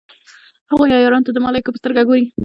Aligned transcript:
هغوی 0.71 0.89
عیارانو 0.97 1.25
ته 1.27 1.31
د 1.33 1.37
ملایکو 1.45 1.73
په 1.73 1.79
سترګه 1.81 2.01
ګوري. 2.09 2.25